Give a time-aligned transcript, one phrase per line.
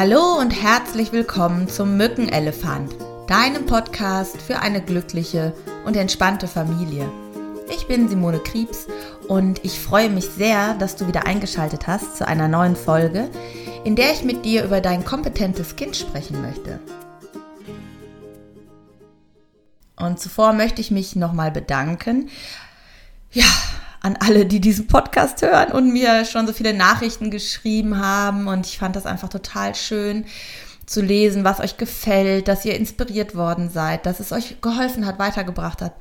[0.00, 2.94] Hallo und herzlich willkommen zum Mückenelefant,
[3.26, 5.52] deinem Podcast für eine glückliche
[5.84, 7.10] und entspannte Familie.
[7.68, 8.86] Ich bin Simone Kriebs
[9.26, 13.28] und ich freue mich sehr, dass du wieder eingeschaltet hast zu einer neuen Folge,
[13.82, 16.78] in der ich mit dir über dein kompetentes Kind sprechen möchte.
[19.96, 22.30] Und zuvor möchte ich mich nochmal bedanken.
[23.32, 23.46] Ja,
[24.08, 28.48] an alle, die diesen Podcast hören und mir schon so viele Nachrichten geschrieben haben.
[28.48, 30.24] Und ich fand das einfach total schön
[30.86, 35.18] zu lesen, was euch gefällt, dass ihr inspiriert worden seid, dass es euch geholfen hat,
[35.18, 35.92] weitergebracht hat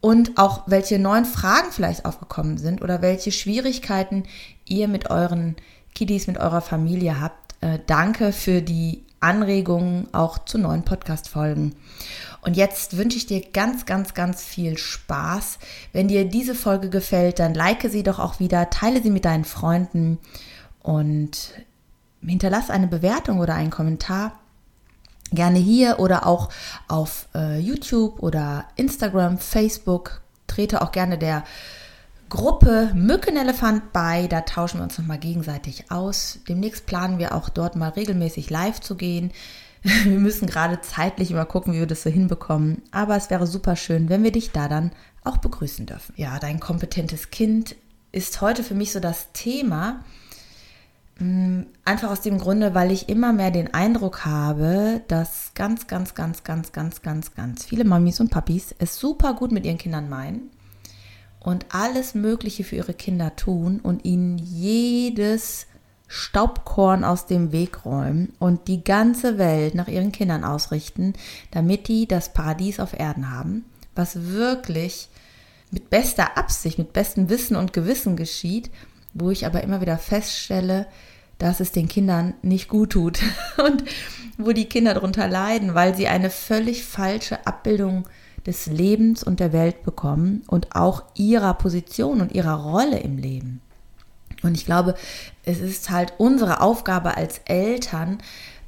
[0.00, 4.24] und auch welche neuen Fragen vielleicht aufgekommen sind oder welche Schwierigkeiten
[4.66, 5.54] ihr mit euren
[5.94, 7.54] Kiddies, mit eurer Familie habt.
[7.60, 11.76] Äh, danke für die Anregungen auch zu neuen Podcast-Folgen.
[12.44, 15.58] Und jetzt wünsche ich dir ganz, ganz, ganz viel Spaß.
[15.92, 19.46] Wenn dir diese Folge gefällt, dann like sie doch auch wieder, teile sie mit deinen
[19.46, 20.18] Freunden
[20.82, 21.52] und
[22.20, 24.38] hinterlass eine Bewertung oder einen Kommentar.
[25.32, 26.50] Gerne hier oder auch
[26.86, 30.20] auf äh, YouTube oder Instagram, Facebook.
[30.46, 31.44] Trete auch gerne der
[32.28, 34.26] Gruppe Mückenelefant bei.
[34.26, 36.40] Da tauschen wir uns nochmal gegenseitig aus.
[36.46, 39.32] Demnächst planen wir auch dort mal regelmäßig live zu gehen.
[40.04, 42.80] Wir müssen gerade zeitlich immer gucken, wie wir das so hinbekommen.
[42.90, 44.92] Aber es wäre super schön, wenn wir dich da dann
[45.24, 46.14] auch begrüßen dürfen.
[46.16, 47.76] Ja, dein kompetentes Kind
[48.10, 50.02] ist heute für mich so das Thema.
[51.18, 56.14] Mm, einfach aus dem Grunde, weil ich immer mehr den Eindruck habe, dass ganz, ganz,
[56.14, 60.08] ganz, ganz, ganz, ganz, ganz viele Mamis und Papis es super gut mit ihren Kindern
[60.08, 60.50] meinen
[61.40, 65.66] und alles Mögliche für ihre Kinder tun und ihnen jedes
[66.14, 71.14] Staubkorn aus dem Weg räumen und die ganze Welt nach ihren Kindern ausrichten,
[71.50, 73.64] damit die das Paradies auf Erden haben,
[73.96, 75.08] was wirklich
[75.72, 78.70] mit bester Absicht, mit bestem Wissen und Gewissen geschieht,
[79.12, 80.86] wo ich aber immer wieder feststelle,
[81.38, 83.18] dass es den Kindern nicht gut tut
[83.64, 83.82] und
[84.38, 88.06] wo die Kinder darunter leiden, weil sie eine völlig falsche Abbildung
[88.46, 93.60] des Lebens und der Welt bekommen und auch ihrer Position und ihrer Rolle im Leben.
[94.44, 94.94] Und ich glaube,
[95.44, 98.18] es ist halt unsere Aufgabe als Eltern,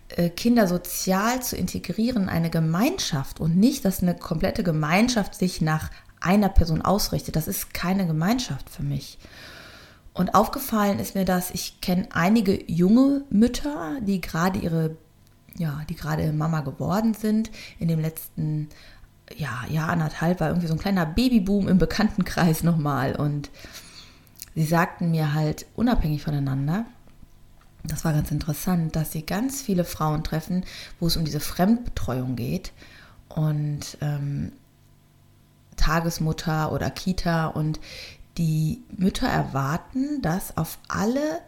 [0.09, 5.91] äh, Kinder sozial zu integrieren, eine Gemeinschaft und nicht, dass eine komplette Gemeinschaft sich nach
[6.21, 7.37] einer Person ausrichtet.
[7.37, 9.19] Das ist keine Gemeinschaft für mich.
[10.15, 14.97] Und aufgefallen ist mir das, ich kenne einige junge Mütter, die gerade ihre,
[15.59, 17.51] ja, die gerade Mama geworden sind.
[17.79, 18.71] In dem letzten
[19.37, 23.15] ja, Jahr, anderthalb war irgendwie so ein kleiner Babyboom im Bekanntenkreis nochmal.
[23.17, 23.51] Und
[24.57, 26.87] sie sagten mir halt unabhängig voneinander,
[27.85, 30.65] das war ganz interessant, dass sie ganz viele Frauen treffen,
[30.99, 32.73] wo es um diese Fremdbetreuung geht
[33.29, 34.51] und ähm,
[35.77, 37.79] Tagesmutter oder Kita und
[38.39, 41.41] die Mütter erwarten, dass auf alle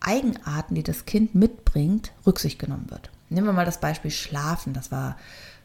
[0.00, 3.10] Eigenarten, die das Kind mitbringt, Rücksicht genommen wird.
[3.28, 4.72] Nehmen wir mal das Beispiel Schlafen.
[4.72, 5.16] Das war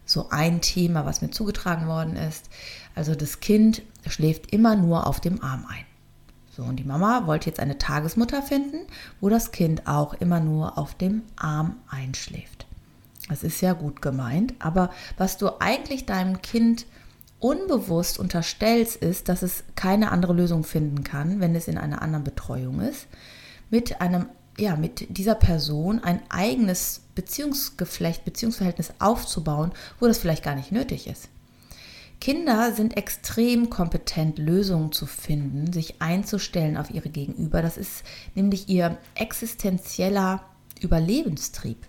[0.05, 2.49] so ein Thema, was mir zugetragen worden ist.
[2.95, 5.85] Also das Kind schläft immer nur auf dem Arm ein.
[6.61, 8.81] So, und die Mama wollte jetzt eine Tagesmutter finden,
[9.19, 12.67] wo das Kind auch immer nur auf dem Arm einschläft.
[13.29, 16.85] Das ist ja gut gemeint, aber was du eigentlich deinem Kind
[17.39, 22.23] unbewusst unterstellst, ist, dass es keine andere Lösung finden kann, wenn es in einer anderen
[22.23, 23.07] Betreuung ist,
[23.71, 24.27] mit einem
[24.59, 31.07] ja, mit dieser Person ein eigenes Beziehungsgeflecht, Beziehungsverhältnis aufzubauen, wo das vielleicht gar nicht nötig
[31.07, 31.29] ist.
[32.21, 37.63] Kinder sind extrem kompetent, Lösungen zu finden, sich einzustellen auf ihre Gegenüber.
[37.63, 38.03] Das ist
[38.35, 40.43] nämlich ihr existenzieller
[40.79, 41.87] Überlebenstrieb.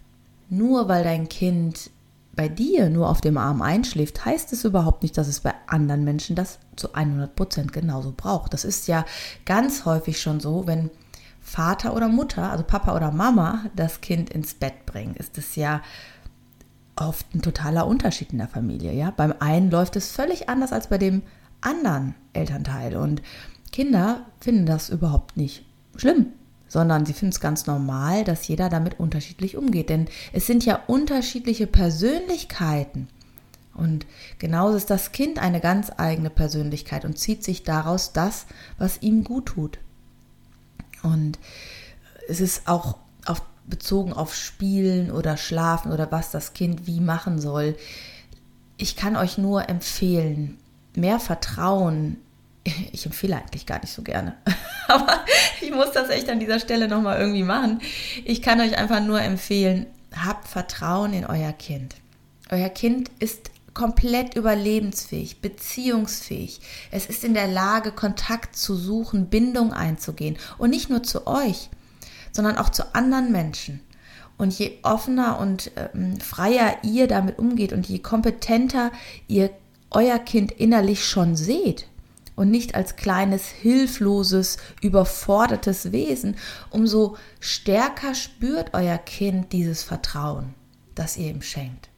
[0.49, 1.91] Nur weil dein Kind
[2.35, 6.03] bei dir nur auf dem Arm einschläft, heißt es überhaupt nicht, dass es bei anderen
[6.03, 8.55] Menschen das zu 100 Prozent genauso braucht.
[8.55, 9.05] Das ist ja
[9.45, 10.91] ganz häufig schon so, wenn
[11.41, 15.83] Vater oder Mutter, also Papa oder Mama, das Kind ins Bett bringen, ist es ja
[16.97, 18.93] oft ein totaler Unterschied in der Familie.
[18.93, 19.11] Ja?
[19.11, 21.23] Beim einen läuft es völlig anders als bei dem
[21.61, 22.97] anderen Elternteil.
[22.97, 23.23] Und
[23.71, 25.65] Kinder finden das überhaupt nicht
[25.97, 26.27] schlimm,
[26.69, 29.89] sondern sie finden es ganz normal, dass jeder damit unterschiedlich umgeht.
[29.89, 33.09] Denn es sind ja unterschiedliche Persönlichkeiten.
[33.75, 34.07] Und
[34.39, 38.47] genauso ist das Kind eine ganz eigene Persönlichkeit und zieht sich daraus das,
[38.77, 39.79] was ihm gut tut.
[41.03, 41.39] Und
[42.29, 47.41] es ist auch auf bezogen auf Spielen oder Schlafen oder was das Kind wie machen
[47.41, 47.77] soll.
[48.77, 50.59] Ich kann euch nur empfehlen,
[50.95, 52.19] mehr Vertrauen.
[52.93, 54.37] Ich empfehle eigentlich gar nicht so gerne,
[54.89, 55.25] aber
[55.61, 57.81] ich muss das echt an dieser Stelle nochmal irgendwie machen.
[58.25, 61.97] Ich kann euch einfach nur empfehlen, habt Vertrauen in euer Kind.
[62.51, 66.61] Euer Kind ist komplett überlebensfähig, beziehungsfähig.
[66.91, 71.71] Es ist in der Lage, Kontakt zu suchen, Bindung einzugehen und nicht nur zu euch,
[72.33, 73.81] sondern auch zu anderen Menschen.
[74.39, 78.91] Und je offener und ähm, freier ihr damit umgeht und je kompetenter
[79.29, 79.51] ihr
[79.91, 81.87] euer Kind innerlich schon seht
[82.35, 86.37] und nicht als kleines, hilfloses, überfordertes Wesen,
[86.71, 90.55] umso stärker spürt euer Kind dieses Vertrauen,
[90.95, 91.91] das ihr ihm schenkt.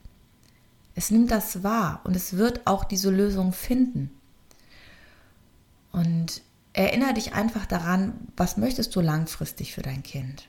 [0.95, 4.11] Es nimmt das wahr und es wird auch diese Lösung finden.
[5.93, 6.43] Und
[6.75, 10.49] erinnere dich einfach daran, was möchtest du langfristig für dein Kind?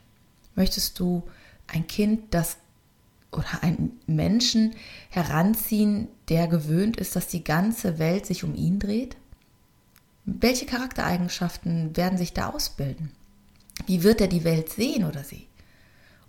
[0.55, 1.23] Möchtest du
[1.67, 2.57] ein Kind, das
[3.31, 4.75] oder einen Menschen
[5.09, 9.15] heranziehen, der gewöhnt ist, dass die ganze Welt sich um ihn dreht?
[10.25, 13.11] Welche Charaktereigenschaften werden sich da ausbilden?
[13.85, 15.47] Wie wird er die Welt sehen oder sie?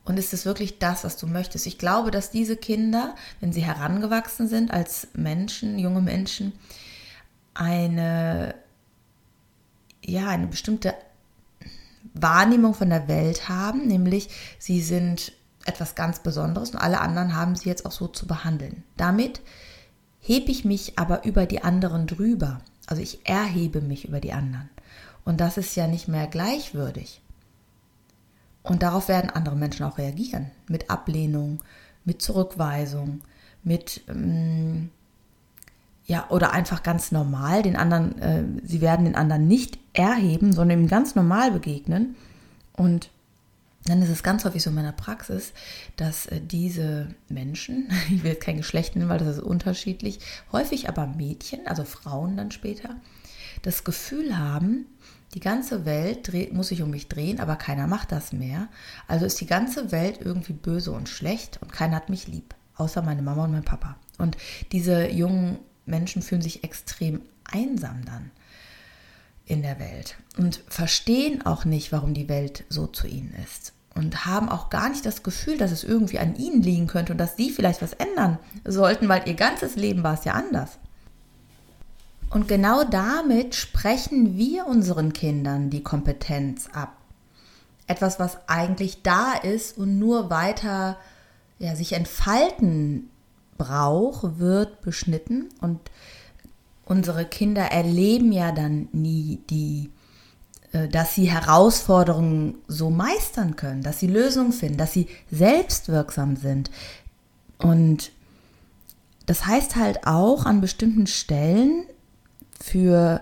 [0.05, 1.67] Und ist es wirklich das, was du möchtest?
[1.67, 6.53] Ich glaube, dass diese Kinder, wenn sie herangewachsen sind als Menschen, junge Menschen,
[7.55, 8.55] eine,
[10.07, 10.95] ja, eine bestimmte
[12.15, 15.33] Wahrnehmung von der Welt haben, nämlich sie sind
[15.65, 18.85] etwas ganz Besonderes und alle anderen haben sie jetzt auch so zu behandeln.
[18.97, 19.41] Damit
[20.21, 22.61] hebe ich mich aber über die anderen drüber.
[22.87, 24.71] Also ich erhebe mich über die anderen.
[25.25, 27.21] Und das ist ja nicht mehr gleichwürdig.
[28.63, 30.51] Und darauf werden andere Menschen auch reagieren.
[30.69, 31.63] Mit Ablehnung,
[32.05, 33.23] mit Zurückweisung,
[33.63, 34.91] mit, ähm,
[36.07, 40.81] ja, oder einfach ganz normal den anderen, äh, sie werden den anderen nicht erheben, sondern
[40.81, 42.15] ihm ganz normal begegnen.
[42.75, 43.11] Und
[43.87, 45.53] dann ist es ganz häufig so in meiner Praxis,
[45.97, 50.21] dass äh, diese Menschen, ich will jetzt kein Geschlecht nennen, weil das ist unterschiedlich,
[50.53, 52.97] häufig aber Mädchen, also Frauen dann später,
[53.63, 54.87] das Gefühl haben,
[55.35, 58.69] die ganze Welt dreht, muss sich um mich drehen, aber keiner macht das mehr.
[59.09, 63.03] Also ist die ganze Welt irgendwie böse und schlecht und keiner hat mich lieb, außer
[63.03, 63.97] meine Mama und mein Papa.
[64.19, 64.37] Und
[64.73, 68.31] diese jungen Menschen fühlen sich extrem einsam dann
[69.47, 74.27] in der Welt und verstehen auch nicht, warum die Welt so zu ihnen ist und
[74.27, 77.37] haben auch gar nicht das Gefühl, dass es irgendwie an ihnen liegen könnte und dass
[77.37, 80.79] sie vielleicht was ändern sollten, weil ihr ganzes Leben war es ja anders.
[82.29, 86.97] Und genau damit sprechen wir unseren Kindern die Kompetenz ab.
[87.87, 90.99] Etwas, was eigentlich da ist und nur weiter
[91.59, 93.09] ja, sich entfalten
[93.57, 95.49] braucht, wird beschnitten.
[95.61, 95.81] Und
[96.85, 99.91] unsere Kinder erleben ja dann nie die
[100.77, 106.71] äh, dass sie Herausforderungen so meistern können, dass sie Lösungen finden, dass sie selbstwirksam sind.
[107.59, 108.13] Und
[109.27, 111.85] das heißt halt auch an bestimmten Stellen
[112.61, 113.21] für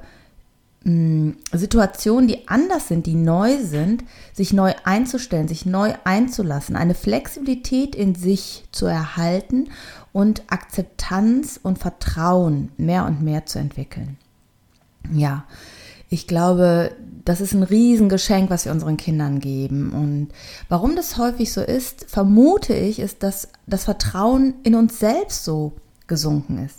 [0.85, 6.95] hm, Situationen, die anders sind, die neu sind, sich neu einzustellen, sich neu einzulassen, eine
[6.95, 9.69] Flexibilität in sich zu erhalten
[10.15, 14.17] und Akzeptanz und Vertrauen mehr und mehr zu entwickeln.
[15.13, 15.45] Ja,
[16.09, 16.93] ich glaube,
[17.25, 19.93] das ist ein Riesengeschenk, was wir unseren Kindern geben.
[19.93, 20.29] Und
[20.69, 25.73] warum das häufig so ist, vermute ich, ist, dass das Vertrauen in uns selbst so
[26.07, 26.79] gesunken ist.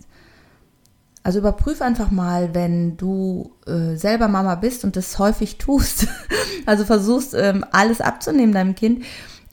[1.22, 6.08] Also überprüf einfach mal, wenn du äh, selber Mama bist und das häufig tust.
[6.66, 9.04] also versuchst ähm, alles abzunehmen deinem Kind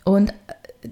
[0.05, 0.33] und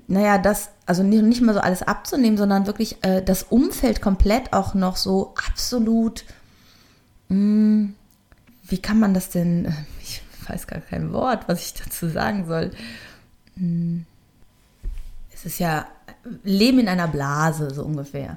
[0.06, 4.52] naja, das, also nicht, nicht mal so alles abzunehmen, sondern wirklich äh, das Umfeld komplett
[4.52, 6.24] auch noch so absolut
[7.28, 7.94] mh, mm,
[8.70, 12.46] wie kann man das denn, äh, ich weiß gar kein Wort, was ich dazu sagen
[12.46, 12.70] soll.
[13.56, 14.06] Hm.
[15.34, 15.86] Es ist ja
[16.44, 18.36] Leben in einer Blase, so ungefähr.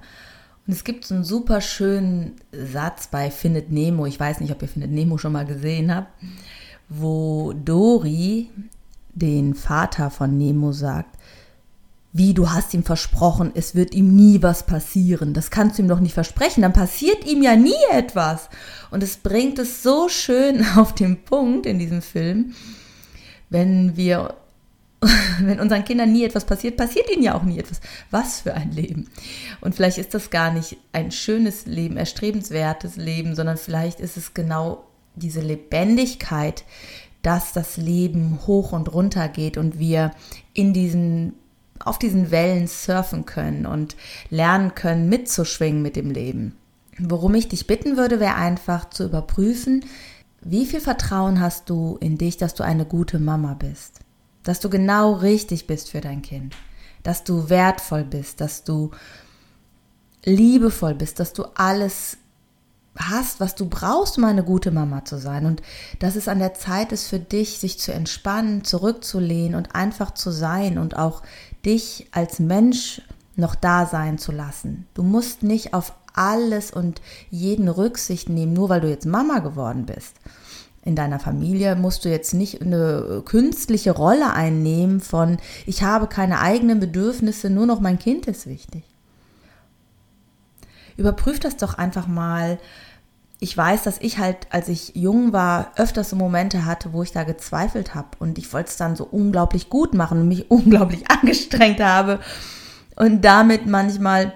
[0.65, 4.62] Und es gibt so einen super schönen Satz bei Findet Nemo, ich weiß nicht, ob
[4.62, 6.12] ihr Findet Nemo schon mal gesehen habt,
[6.88, 8.50] wo Dory
[9.13, 11.17] den Vater von Nemo sagt,
[12.15, 15.34] wie du hast ihm versprochen, es wird ihm nie was passieren.
[15.34, 18.50] Das kannst du ihm doch nicht versprechen, dann passiert ihm ja nie etwas.
[18.91, 22.53] Und es bringt es so schön auf den Punkt in diesem Film,
[23.50, 24.36] wenn wir,
[25.41, 27.82] wenn unseren Kindern nie etwas passiert, passiert ihnen ja auch nie etwas.
[28.12, 29.10] Was für ein Leben.
[29.60, 34.36] Und vielleicht ist das gar nicht ein schönes Leben, erstrebenswertes Leben, sondern vielleicht ist es
[34.36, 36.63] genau diese Lebendigkeit,
[37.24, 40.12] dass das Leben hoch und runter geht und wir
[40.53, 41.34] in diesen
[41.85, 43.95] auf diesen Wellen surfen können und
[44.29, 46.55] lernen können, mitzuschwingen mit dem Leben.
[46.99, 49.83] Worum ich dich bitten würde, wäre einfach zu überprüfen,
[50.41, 53.99] wie viel Vertrauen hast du in dich, dass du eine gute Mama bist,
[54.43, 56.55] dass du genau richtig bist für dein Kind,
[57.01, 58.91] dass du wertvoll bist, dass du
[60.25, 62.17] liebevoll bist, dass du alles
[62.97, 65.45] hast, was du brauchst, um eine gute Mama zu sein.
[65.45, 65.62] Und
[66.00, 70.31] dass es an der Zeit ist für dich, sich zu entspannen, zurückzulehnen und einfach zu
[70.31, 71.23] sein und auch
[71.65, 73.01] dich als Mensch
[73.35, 74.88] noch da sein zu lassen.
[74.93, 79.85] Du musst nicht auf alles und jeden Rücksicht nehmen, nur weil du jetzt Mama geworden
[79.85, 80.13] bist.
[80.85, 86.41] in deiner Familie musst du jetzt nicht eine künstliche Rolle einnehmen von, ich habe keine
[86.41, 88.83] eigenen Bedürfnisse, nur noch mein Kind ist wichtig.
[90.97, 92.59] Überprüf das doch einfach mal.
[93.39, 97.12] Ich weiß, dass ich halt, als ich jung war, öfters so Momente hatte, wo ich
[97.12, 101.09] da gezweifelt habe und ich wollte es dann so unglaublich gut machen und mich unglaublich
[101.09, 102.19] angestrengt habe
[102.95, 104.33] und damit manchmal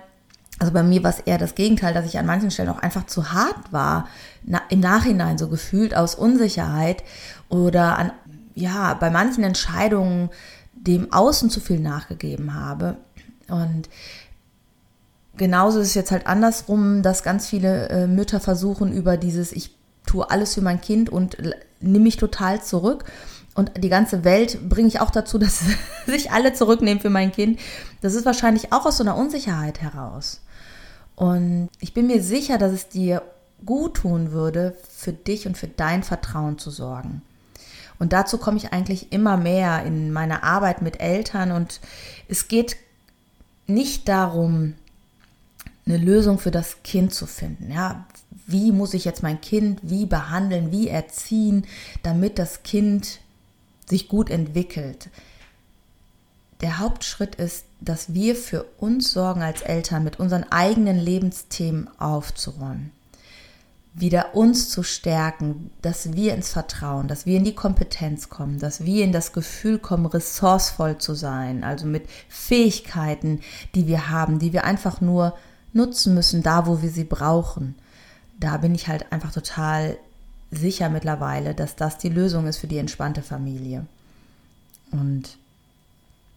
[0.60, 3.06] also bei mir war es eher das Gegenteil, dass ich an manchen Stellen auch einfach
[3.06, 4.08] zu hart war,
[4.44, 7.04] na, im Nachhinein so gefühlt aus Unsicherheit
[7.50, 8.12] oder an,
[8.56, 10.30] ja, bei manchen Entscheidungen
[10.74, 12.98] dem Außen zu viel nachgegeben habe.
[13.48, 13.88] Und
[15.38, 19.76] genauso ist es jetzt halt andersrum, dass ganz viele äh, Mütter versuchen über dieses, ich
[20.06, 21.38] tue alles für mein Kind und
[21.80, 23.06] nehme mich total zurück.
[23.54, 25.62] Und die ganze Welt bringe ich auch dazu, dass
[26.06, 27.60] sich alle zurücknehmen für mein Kind.
[28.02, 30.42] Das ist wahrscheinlich auch aus so einer Unsicherheit heraus.
[31.16, 33.24] Und ich bin mir sicher, dass es dir
[33.66, 37.24] gut tun würde, für dich und für dein Vertrauen zu sorgen.
[37.98, 41.52] Und dazu komme ich eigentlich immer mehr in meiner Arbeit mit Eltern.
[41.52, 41.80] Und
[42.28, 42.78] es geht
[43.66, 44.76] nicht darum,
[45.88, 47.72] eine Lösung für das Kind zu finden.
[47.72, 48.06] Ja,
[48.46, 51.66] wie muss ich jetzt mein Kind wie behandeln, wie erziehen,
[52.04, 53.20] damit das Kind
[53.90, 55.10] sich gut entwickelt?
[56.62, 62.92] der Hauptschritt ist, dass wir für uns sorgen als Eltern, mit unseren eigenen Lebensthemen aufzuräumen.
[63.94, 68.86] Wieder uns zu stärken, dass wir ins Vertrauen, dass wir in die Kompetenz kommen, dass
[68.86, 73.42] wir in das Gefühl kommen, ressourcevoll zu sein, also mit Fähigkeiten,
[73.74, 75.36] die wir haben, die wir einfach nur
[75.78, 77.76] nutzen müssen, da wo wir sie brauchen.
[78.40, 79.98] Da bin ich halt einfach total
[80.52, 83.86] sicher mittlerweile, dass das die Lösung ist für die entspannte Familie.
[84.92, 85.38] Und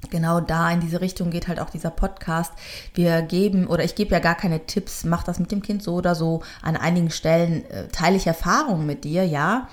[0.09, 2.53] genau da in diese Richtung geht halt auch dieser Podcast.
[2.95, 5.95] Wir geben oder ich gebe ja gar keine Tipps, mach das mit dem Kind so
[5.95, 6.43] oder so.
[6.63, 9.69] An einigen Stellen äh, teile ich Erfahrungen mit dir, ja.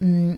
[0.00, 0.34] Mm,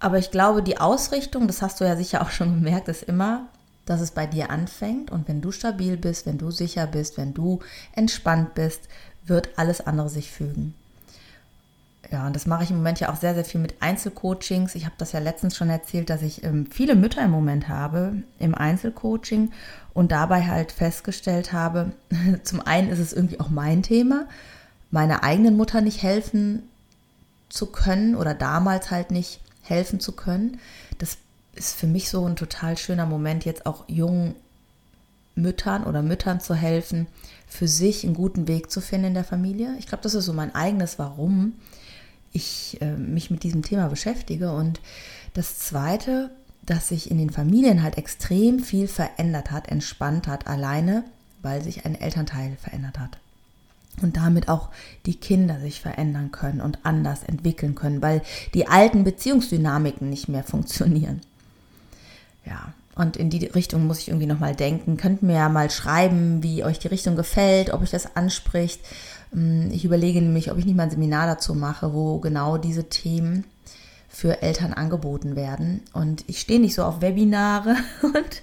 [0.00, 3.48] aber ich glaube, die Ausrichtung, das hast du ja sicher auch schon gemerkt, ist immer,
[3.88, 7.34] dass es bei dir anfängt und wenn du stabil bist, wenn du sicher bist, wenn
[7.34, 7.60] du
[7.92, 8.82] entspannt bist,
[9.24, 10.74] wird alles andere sich fügen.
[12.10, 14.74] Ja, und das mache ich im Moment ja auch sehr, sehr viel mit Einzelcoachings.
[14.74, 18.22] Ich habe das ja letztens schon erzählt, dass ich ähm, viele Mütter im Moment habe
[18.38, 19.52] im Einzelcoaching
[19.92, 21.92] und dabei halt festgestellt habe,
[22.44, 24.26] zum einen ist es irgendwie auch mein Thema,
[24.90, 26.62] meiner eigenen Mutter nicht helfen
[27.50, 30.58] zu können oder damals halt nicht helfen zu können.
[30.98, 31.18] Das
[31.58, 34.34] ist für mich so ein total schöner Moment, jetzt auch jungen
[35.34, 37.06] Müttern oder Müttern zu helfen,
[37.46, 39.74] für sich einen guten Weg zu finden in der Familie.
[39.78, 41.54] Ich glaube, das ist so mein eigenes Warum
[42.32, 44.52] ich äh, mich mit diesem Thema beschäftige.
[44.52, 44.80] Und
[45.34, 46.30] das Zweite,
[46.64, 51.04] dass sich in den Familien halt extrem viel verändert hat, entspannt hat, alleine,
[51.42, 53.18] weil sich ein Elternteil verändert hat.
[54.02, 54.68] Und damit auch
[55.06, 58.22] die Kinder sich verändern können und anders entwickeln können, weil
[58.54, 61.20] die alten Beziehungsdynamiken nicht mehr funktionieren.
[62.48, 64.96] Ja, und in die Richtung muss ich irgendwie nochmal denken.
[64.96, 68.80] Könnt mir ja mal schreiben, wie euch die Richtung gefällt, ob euch das anspricht
[69.34, 72.88] ähm, ich überlege nämlich, ob ich nicht mal ein Seminar dazu mache, wo genau diese
[72.88, 73.44] Themen
[74.08, 75.82] für Eltern angeboten werden.
[75.92, 78.42] Und ich stehe nicht so auf Webinare und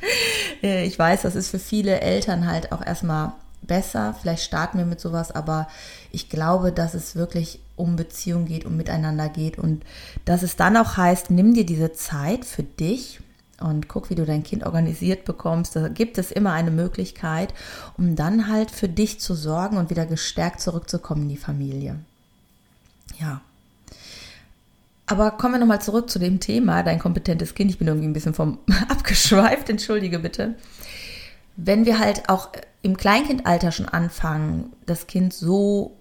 [0.64, 4.16] äh, ich weiß, das ist für viele Eltern halt auch erstmal besser.
[4.22, 5.68] Vielleicht starten wir mit sowas, aber
[6.12, 9.84] ich glaube, dass es wirklich um Beziehung geht, um Miteinander geht und
[10.24, 13.20] dass es dann auch heißt, nimm dir diese Zeit für dich
[13.60, 15.76] und guck, wie du dein Kind organisiert bekommst.
[15.76, 17.54] Da gibt es immer eine Möglichkeit,
[17.98, 21.98] um dann halt für dich zu sorgen und wieder gestärkt zurückzukommen in die Familie.
[23.20, 23.42] Ja.
[25.08, 27.70] Aber kommen wir nochmal zurück zu dem Thema, dein kompetentes Kind.
[27.70, 28.58] Ich bin irgendwie ein bisschen vom
[28.90, 30.56] abgeschweift, entschuldige bitte.
[31.56, 32.50] Wenn wir halt auch
[32.82, 35.96] im Kleinkindalter schon anfangen, das Kind so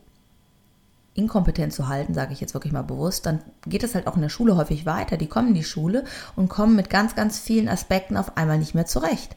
[1.14, 4.22] inkompetent zu halten, sage ich jetzt wirklich mal bewusst, dann geht es halt auch in
[4.22, 5.16] der Schule häufig weiter.
[5.16, 6.04] Die kommen in die Schule
[6.36, 9.36] und kommen mit ganz, ganz vielen Aspekten auf einmal nicht mehr zurecht.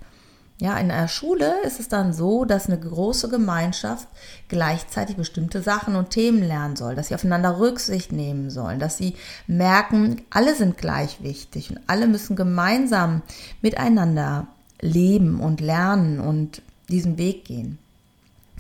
[0.60, 4.08] Ja, in der Schule ist es dann so, dass eine große Gemeinschaft
[4.48, 9.14] gleichzeitig bestimmte Sachen und Themen lernen soll, dass sie aufeinander Rücksicht nehmen sollen, dass sie
[9.46, 13.22] merken, alle sind gleich wichtig und alle müssen gemeinsam
[13.62, 14.48] miteinander
[14.82, 17.78] leben und lernen und diesen Weg gehen.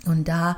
[0.07, 0.57] Und da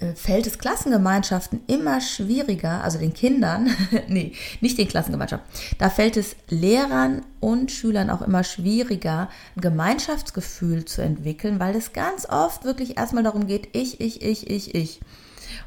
[0.00, 3.70] äh, fällt es Klassengemeinschaften immer schwieriger, also den Kindern,
[4.08, 10.84] nee, nicht den Klassengemeinschaften, da fällt es Lehrern und Schülern auch immer schwieriger, ein Gemeinschaftsgefühl
[10.84, 15.00] zu entwickeln, weil es ganz oft wirklich erstmal darum geht, ich, ich, ich, ich, ich.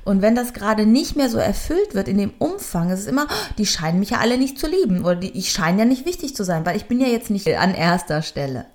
[0.06, 3.28] Und wenn das gerade nicht mehr so erfüllt wird in dem Umfang, ist es immer,
[3.30, 6.06] oh, die scheinen mich ja alle nicht zu lieben oder die, ich scheine ja nicht
[6.06, 8.66] wichtig zu sein, weil ich bin ja jetzt nicht an erster Stelle.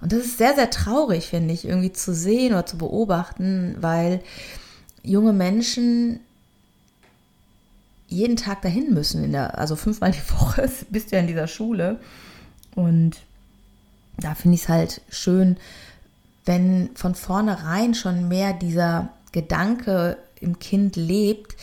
[0.00, 4.20] Und das ist sehr, sehr traurig, finde ich, irgendwie zu sehen oder zu beobachten, weil
[5.02, 6.20] junge Menschen
[8.06, 11.48] jeden Tag dahin müssen, in der, also fünfmal die Woche bist du ja in dieser
[11.48, 12.00] Schule.
[12.74, 13.16] Und
[14.18, 15.56] da finde ich es halt schön,
[16.44, 21.56] wenn von vornherein schon mehr dieser Gedanke im Kind lebt,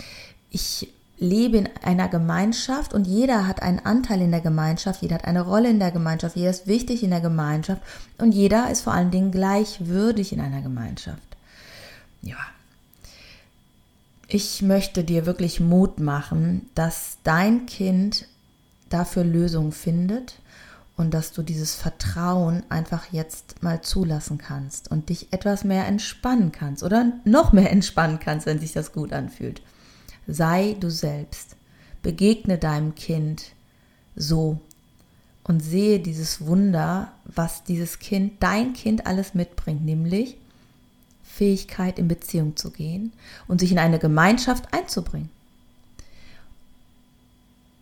[0.52, 5.26] ich lebe in einer Gemeinschaft und jeder hat einen Anteil in der Gemeinschaft, jeder hat
[5.26, 7.82] eine Rolle in der Gemeinschaft, jeder ist wichtig in der Gemeinschaft
[8.18, 11.22] und jeder ist vor allen Dingen gleichwürdig in einer Gemeinschaft.
[12.22, 12.38] Ja.
[14.28, 18.28] Ich möchte dir wirklich Mut machen, dass dein Kind
[18.90, 20.40] dafür Lösungen findet
[20.98, 26.52] und dass du dieses Vertrauen einfach jetzt mal zulassen kannst und dich etwas mehr entspannen
[26.52, 29.62] kannst oder noch mehr entspannen kannst, wenn sich das gut anfühlt.
[30.28, 31.56] Sei du selbst.
[32.02, 33.52] Begegne deinem Kind
[34.16, 34.60] so
[35.44, 40.38] und sehe dieses Wunder, was dieses Kind, dein Kind alles mitbringt, nämlich
[41.24, 43.12] Fähigkeit in Beziehung zu gehen
[43.48, 45.30] und sich in eine Gemeinschaft einzubringen.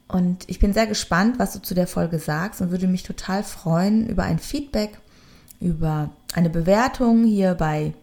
[0.07, 3.43] Und ich bin sehr gespannt, was du zu der Folge sagst und würde mich total
[3.43, 4.97] freuen über ein Feedback,
[5.59, 7.93] über eine Bewertung hier bei,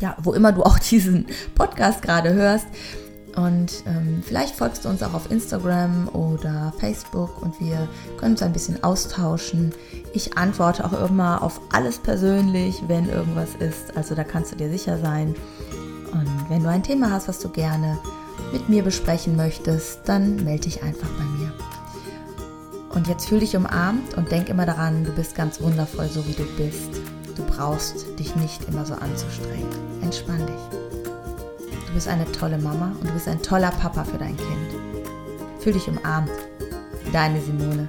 [0.00, 2.66] ja, wo immer du auch diesen Podcast gerade hörst.
[3.36, 8.42] Und ähm, vielleicht folgst du uns auch auf Instagram oder Facebook und wir können uns
[8.42, 9.72] ein bisschen austauschen.
[10.12, 13.96] Ich antworte auch immer auf alles persönlich, wenn irgendwas ist.
[13.96, 15.34] Also da kannst du dir sicher sein.
[16.12, 17.98] Und wenn du ein Thema hast, was du gerne
[18.52, 21.52] mit mir besprechen möchtest, dann melde dich einfach bei mir.
[22.90, 26.34] Und jetzt fühl dich umarmt und denk immer daran, du bist ganz wundervoll, so wie
[26.34, 27.00] du bist.
[27.34, 29.68] Du brauchst dich nicht immer so anzustrengen.
[30.02, 30.81] Entspann dich.
[31.92, 34.48] Du bist eine tolle Mama und du bist ein toller Papa für dein Kind.
[35.60, 36.30] Fühl dich umarmt.
[37.12, 37.86] Deine Simone.